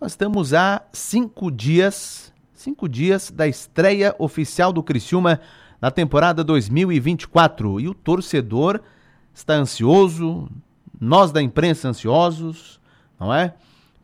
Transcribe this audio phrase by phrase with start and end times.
[0.00, 5.40] Nós estamos há cinco dias, cinco dias da estreia oficial do Criciúma
[5.80, 8.80] na temporada 2024 e o torcedor
[9.34, 10.48] está ansioso,
[11.00, 12.80] nós da imprensa ansiosos,
[13.18, 13.54] não é?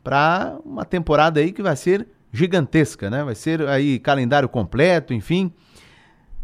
[0.03, 3.23] Para uma temporada aí que vai ser gigantesca, né?
[3.23, 5.49] Vai ser aí calendário completo, enfim.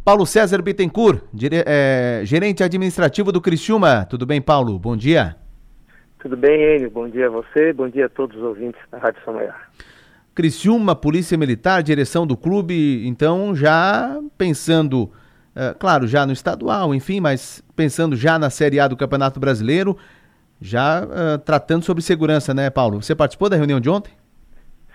[0.02, 4.05] Paulo César Bittencourt, dire, é, gerente administrativo do Criciúma.
[4.09, 4.79] Tudo bem, Paulo?
[4.79, 5.41] Bom dia.
[6.22, 6.92] Tudo bem, Enio?
[6.92, 9.60] Bom dia a você, bom dia a todos os ouvintes da Rádio São Maior.
[10.36, 17.20] Criciúma, Polícia Militar, direção do clube, então já pensando, uh, claro, já no estadual, enfim,
[17.20, 19.98] mas pensando já na Série A do Campeonato Brasileiro,
[20.62, 23.01] já uh, tratando sobre segurança, né, Paulo?
[23.01, 24.14] Você participou da reunião de ontem?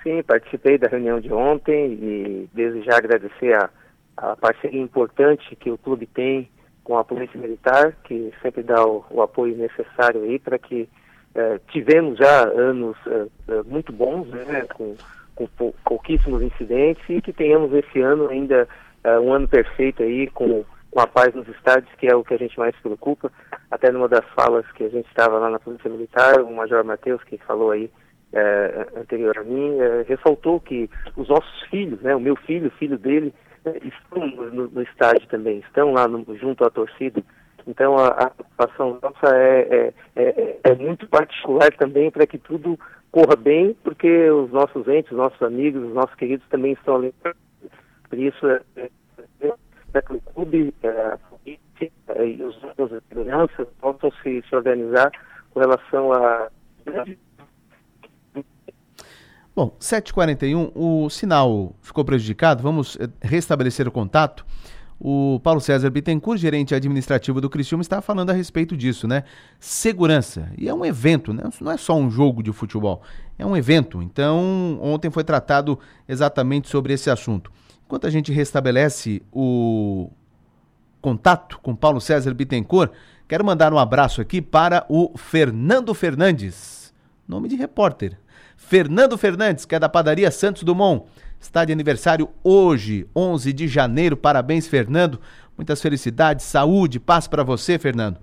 [0.05, 3.69] Sim, participei da reunião de ontem e desde já agradecer a,
[4.17, 6.49] a parceria importante que o clube tem
[6.85, 10.89] com a Polícia Militar, que sempre dá o, o apoio necessário aí para que
[11.37, 14.97] é, tivemos já anos é, é, muito bons, né, com,
[15.35, 18.67] com pou, pouquíssimos incidentes e que tenhamos esse ano ainda
[19.23, 22.37] um ano perfeito aí com, com a paz nos estádios, que é o que a
[22.37, 23.31] gente mais se preocupa.
[23.71, 27.23] Até numa das falas que a gente estava lá na Polícia Militar, o Major Matheus,
[27.23, 27.89] que falou aí
[28.97, 29.77] anterior a mim,
[30.09, 33.33] ressaltou que os nossos filhos, né, o meu filho, o filho dele,
[33.85, 37.23] estão no, no, estádio também, estão lá no, junto à torcida
[37.67, 42.79] então a, a preocupação nossa é, é, é, é muito particular também para que tudo
[43.11, 47.15] corra bem, porque os nossos entes, os nossos amigos, os nossos queridos também estão ali.
[48.09, 48.91] Por isso é, é,
[49.95, 51.93] é que o clube, é, a polícia
[52.25, 55.11] e os órgãos de segurança possam se, se organizar
[55.51, 56.49] com relação a
[59.55, 64.45] Bom, 7h41, o sinal ficou prejudicado, vamos restabelecer o contato.
[64.99, 69.25] O Paulo César Bittencourt, gerente administrativo do Criciúma, está falando a respeito disso, né?
[69.61, 70.51] Segurança.
[70.57, 71.43] E é um evento, né?
[71.61, 73.03] Não é só um jogo de futebol,
[73.39, 74.03] é um evento.
[74.03, 75.79] Então, ontem foi tratado
[76.09, 77.53] exatamente sobre esse assunto.
[77.85, 80.11] Enquanto a gente restabelece o
[81.01, 82.91] contato com Paulo César Bittencourt,
[83.29, 86.86] quero mandar um abraço aqui para o Fernando Fernandes,
[87.27, 88.19] nome de repórter.
[88.57, 91.07] Fernando Fernandes, que é da padaria Santos Dumont
[91.41, 94.17] está de aniversário hoje, 11 de janeiro.
[94.17, 95.21] Parabéns, Fernando.
[95.57, 98.19] Muitas felicidades, saúde, paz para você, Fernando.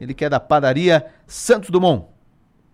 [0.00, 2.06] Ele que é da padaria Santos Dumont.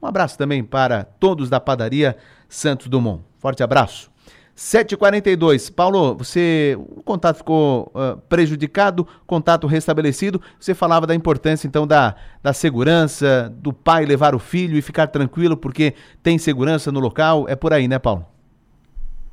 [0.02, 2.16] Um abraço também para todos da padaria
[2.48, 3.24] Santos Dumont.
[3.38, 4.13] Forte abraço.
[4.56, 5.72] 7h42.
[5.72, 6.76] Paulo, você.
[6.78, 10.40] O contato ficou uh, prejudicado, contato restabelecido.
[10.60, 15.08] Você falava da importância, então, da, da segurança, do pai levar o filho e ficar
[15.08, 17.46] tranquilo porque tem segurança no local.
[17.48, 18.26] É por aí, né, Paulo?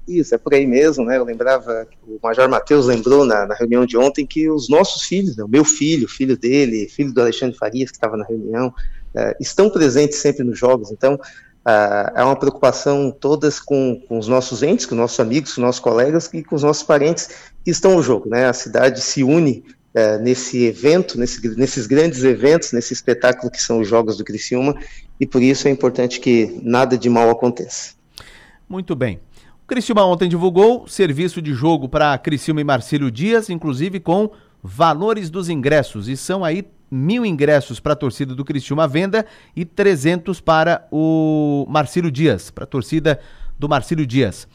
[0.08, 1.18] Isso, é por aí mesmo, né?
[1.18, 5.38] Eu lembrava, o Major Matheus lembrou na, na, reunião de ontem que os nossos filhos,
[5.38, 8.74] né, o meu filho, filho dele, filho do Alexandre Farias, que estava na reunião,
[9.16, 10.92] é, estão presentes sempre nos jogos.
[10.92, 11.20] Então,
[11.66, 15.62] é, é uma preocupação todas com, com, os nossos entes, com os nossos amigos, com
[15.62, 17.30] os nossos colegas e com os nossos parentes
[17.64, 18.48] que estão no jogo, né?
[18.48, 19.64] A cidade se une
[19.94, 24.76] é, nesse evento, nesse, nesses grandes eventos, nesse espetáculo que são os Jogos do Criciúma,
[25.20, 27.94] e por isso é importante que nada de mal aconteça.
[28.68, 29.20] Muito bem.
[29.68, 35.48] Criciúma ontem divulgou serviço de jogo para Criciúma e Marcílio Dias, inclusive com valores dos
[35.50, 36.08] ingressos.
[36.08, 39.26] E são aí mil ingressos para a torcida do Criciúma à venda
[39.56, 43.20] e 300 para o Marcílio Dias, para a torcida
[43.58, 44.48] do Marcílio Dias.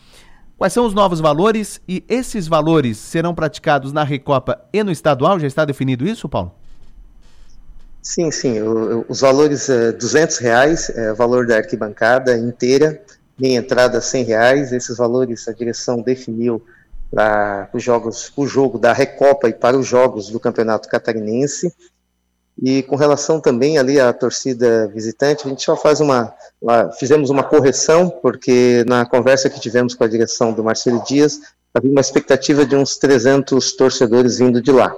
[0.59, 5.41] Quais são os novos valores e esses valores serão praticados na Recopa e no estadual?
[5.41, 6.55] Já está definido isso, Paulo?
[8.03, 8.61] Sim, sim.
[8.61, 13.03] O, os valores é 200 reais, é valor da arquibancada inteira
[13.39, 16.65] meia entrada 100 reais, esses valores a direção definiu
[17.11, 21.73] para os jogos, o jogo da Recopa e para os jogos do Campeonato Catarinense.
[22.63, 27.29] E com relação também ali à torcida visitante, a gente só faz uma, uma, fizemos
[27.29, 31.41] uma correção, porque na conversa que tivemos com a direção do Marcelo Dias,
[31.75, 34.97] havia uma expectativa de uns 300 torcedores vindo de lá.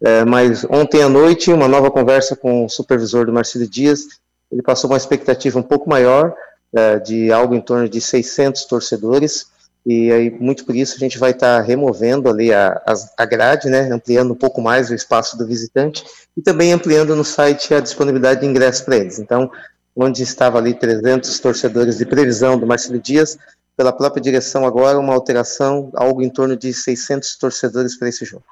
[0.00, 4.06] É, mas ontem à noite, uma nova conversa com o supervisor do Marcelo Dias,
[4.52, 6.34] ele passou uma expectativa um pouco maior,
[6.74, 9.46] é, de algo em torno de 600 torcedores,
[9.86, 12.80] e aí, muito por isso, a gente vai estar tá removendo ali a,
[13.16, 16.04] a grade, né, ampliando um pouco mais o espaço do visitante,
[16.36, 19.18] e também ampliando no site a disponibilidade de ingressos para eles.
[19.18, 19.50] Então,
[19.96, 23.38] onde estava ali 300 torcedores de previsão do Marcelo Dias,
[23.76, 28.44] pela própria direção agora, uma alteração, algo em torno de 600 torcedores para esse jogo.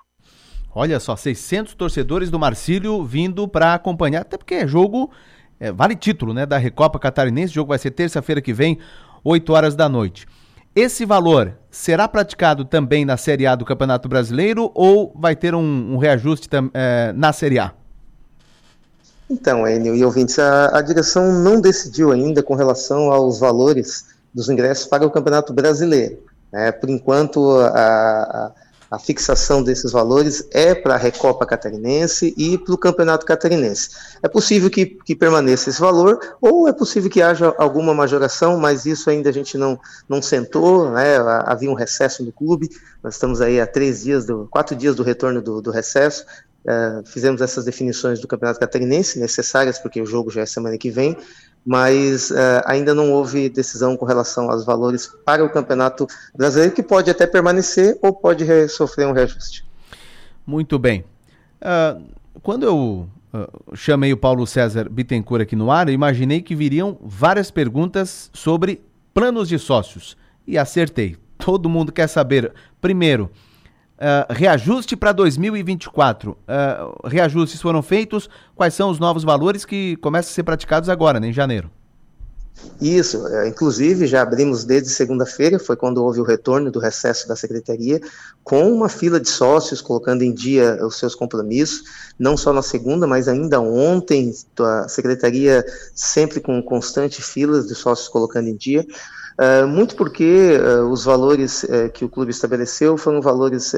[0.75, 5.11] Olha só, 600 torcedores do Marcílio vindo para acompanhar, até porque é jogo
[5.58, 7.52] é, vale título, né, da Recopa Catarinense.
[7.52, 8.78] O jogo vai ser terça-feira que vem,
[9.25, 10.26] 8 horas da noite.
[10.76, 15.94] Esse valor será praticado também na Série A do Campeonato Brasileiro ou vai ter um,
[15.94, 17.73] um reajuste é, na Série A?
[19.31, 24.50] Então, Enio e ouvintes, a, a, direção não decidiu ainda com relação aos valores dos
[24.50, 26.19] ingressos para o Campeonato Brasileiro.
[26.52, 28.52] É, por enquanto, a,
[28.91, 33.91] a, fixação desses valores é para a Recopa Catarinense e para o Campeonato Catarinense.
[34.23, 38.87] É possível que, que, permaneça esse valor, ou é possível que haja alguma majoração, mas
[38.87, 39.79] isso ainda a gente não,
[40.09, 41.17] não sentou, né?
[41.44, 42.71] havia um recesso no clube,
[43.03, 46.25] nós estamos aí há três dias, do, quatro dias do retorno do, do recesso,
[46.67, 50.91] é, fizemos essas definições do Campeonato Catarinense, necessárias, porque o jogo já é semana que
[50.91, 51.17] vem,
[51.67, 56.83] mas uh, ainda não houve decisão com relação aos valores para o Campeonato Brasileiro, que
[56.83, 59.67] pode até permanecer ou pode sofrer um reajuste.
[60.47, 61.05] Muito bem.
[61.61, 62.05] Uh,
[62.41, 66.97] quando eu uh, chamei o Paulo César Bittencourt aqui no ar, eu imaginei que viriam
[67.03, 68.81] várias perguntas sobre
[69.12, 70.17] planos de sócios.
[70.47, 71.17] E acertei.
[71.37, 73.29] Todo mundo quer saber, primeiro,
[73.97, 76.33] Uh, reajuste para 2024.
[76.33, 78.29] Uh, reajustes foram feitos.
[78.55, 81.71] Quais são os novos valores que começam a ser praticados agora, né, em janeiro?
[82.81, 87.37] Isso, é, inclusive já abrimos desde segunda-feira, foi quando houve o retorno do recesso da
[87.37, 88.01] secretaria,
[88.43, 91.83] com uma fila de sócios colocando em dia os seus compromissos,
[92.19, 95.65] não só na segunda, mas ainda ontem, a secretaria
[95.95, 98.87] sempre com constante filas de sócios colocando em dia.
[99.38, 103.75] Uh, muito porque uh, os valores uh, que o clube estabeleceu foram valores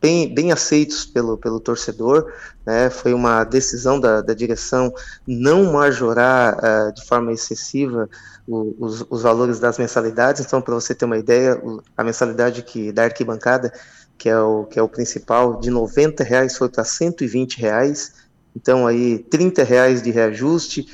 [0.00, 2.32] bem, bem aceitos pelo, pelo torcedor,
[2.66, 2.90] né?
[2.90, 4.92] foi uma decisão da, da direção
[5.26, 8.08] não majorar de forma excessiva
[8.48, 11.60] o, os, os, valores das mensalidades, então para você ter uma ideia,
[11.96, 13.72] a mensalidade que da arquibancada,
[14.18, 18.12] que é o, que é o principal, de 90 reais foi para 120 reais,
[18.56, 20.86] então aí 30 reais de reajuste,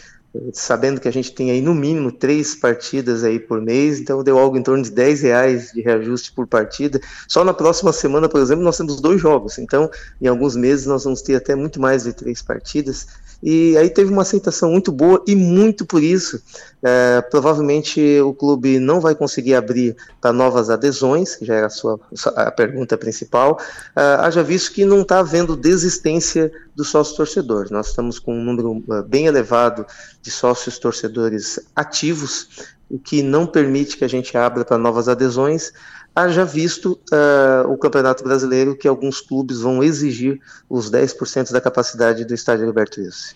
[0.53, 4.39] sabendo que a gente tem aí no mínimo três partidas aí por mês, então deu
[4.39, 7.01] algo em torno de 10 reais de reajuste por partida.
[7.29, 9.91] Só na próxima semana, por exemplo, nós temos dois jogos, então
[10.21, 13.07] em alguns meses nós vamos ter até muito mais de três partidas.
[13.43, 16.43] E aí teve uma aceitação muito boa e muito por isso,
[16.83, 21.71] é, provavelmente o clube não vai conseguir abrir para novas adesões, que já era a
[21.71, 22.01] sua
[22.35, 23.59] a pergunta principal,
[23.95, 27.71] é, haja visto que não está havendo desistência dos sócios torcedores.
[27.71, 29.87] Nós estamos com um número é, bem elevado
[30.21, 32.49] de sócios torcedores ativos,
[32.89, 35.73] o que não permite que a gente abra para novas adesões,
[36.15, 42.25] haja visto uh, o Campeonato Brasileiro que alguns clubes vão exigir os 10% da capacidade
[42.25, 43.35] do estádio Alberto Wilson.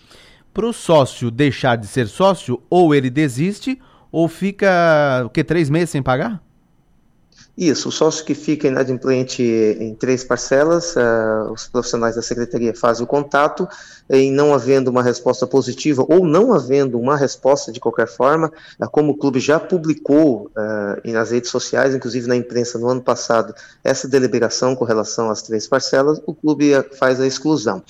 [0.53, 3.81] Para o sócio deixar de ser sócio, ou ele desiste,
[4.13, 6.43] ou fica o que três meses sem pagar?
[7.61, 13.05] Isso, o sócio que fica inadimplente em três parcelas, uh, os profissionais da secretaria fazem
[13.05, 13.69] o contato,
[14.09, 18.89] em não havendo uma resposta positiva ou não havendo uma resposta de qualquer forma, uh,
[18.89, 23.55] como o clube já publicou uh, nas redes sociais, inclusive na imprensa no ano passado,
[23.85, 27.83] essa deliberação com relação às três parcelas, o clube faz a exclusão.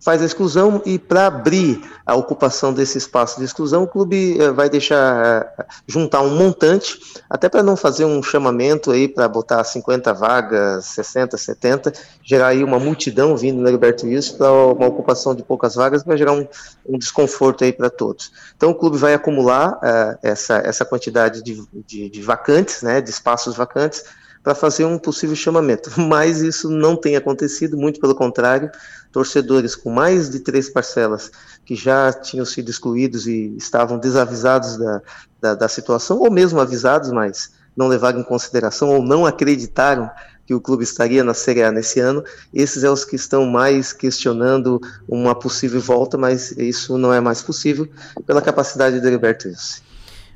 [0.00, 4.68] faz a exclusão e para abrir a ocupação desse espaço de exclusão, o clube vai
[4.68, 5.52] deixar
[5.86, 10.86] juntar um montante, até para não fazer um chamamento chamamento aí para botar 50 vagas,
[10.86, 11.92] 60, 70,
[12.22, 16.16] gerar aí uma multidão vindo no Heriberto Wilson para uma ocupação de poucas vagas, vai
[16.16, 16.46] gerar um,
[16.86, 18.32] um desconforto aí para todos.
[18.56, 23.10] Então o clube vai acumular uh, essa, essa quantidade de, de, de vacantes, né, de
[23.10, 24.04] espaços vacantes,
[24.42, 25.90] para fazer um possível chamamento.
[26.00, 28.70] Mas isso não tem acontecido, muito pelo contrário,
[29.12, 31.30] torcedores com mais de três parcelas
[31.64, 35.02] que já tinham sido excluídos e estavam desavisados da,
[35.40, 40.10] da, da situação, ou mesmo avisados, mas não levaram em consideração ou não acreditaram
[40.44, 43.92] que o clube estaria na Série A nesse ano, esses são os que estão mais
[43.92, 47.88] questionando uma possível volta, mas isso não é mais possível
[48.26, 49.82] pela capacidade do Heriberto Wilson.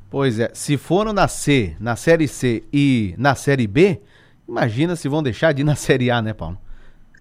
[0.09, 4.01] Pois é, se foram na C, na Série C e na Série B,
[4.47, 6.59] imagina se vão deixar de ir na Série A, né, Paulo?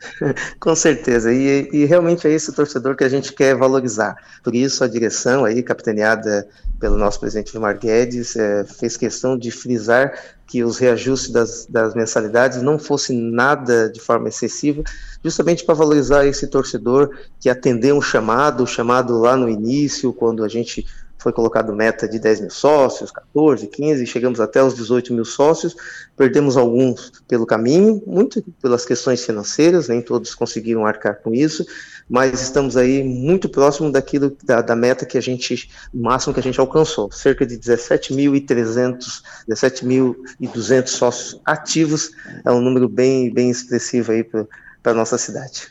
[0.60, 4.15] Com certeza, e, e, realmente é esse torcedor que a gente quer valorizar.
[4.43, 6.48] Por isso a direção aí, capitaneada
[6.79, 10.13] pelo nosso presidente Vilmar Guedes, é, fez questão de frisar
[10.48, 14.84] que os reajustes das, das mensalidades não fossem nada de forma excessiva,
[15.24, 20.48] justamente para valorizar esse torcedor que atendeu um chamado, chamado lá no início, quando a
[20.48, 20.86] gente
[21.22, 25.75] foi colocado meta de 10 mil sócios, 14, 15, chegamos até os 18 mil sócios,
[26.18, 31.66] perdemos alguns pelo caminho, muito pelas questões financeiras, nem todos conseguiram arcar com isso,
[32.10, 36.44] mas estamos aí muito próximo daquilo, da, da meta que a gente, máximo que a
[36.44, 42.12] gente alcançou, cerca de 17.300, 17.200 sócios ativos,
[42.44, 44.48] é um número bem, bem expressivo aí para
[44.86, 45.68] a nossa cidade.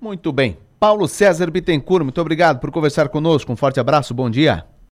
[0.00, 0.67] Muito bem.
[0.78, 3.52] Paulo César Bittencourt, muito obrigado por conversar conosco.
[3.52, 4.64] Um forte abraço, bom dia.